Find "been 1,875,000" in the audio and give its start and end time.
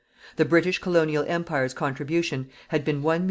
2.83-3.19